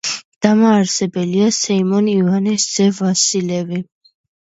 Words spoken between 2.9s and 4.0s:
ვასილევი.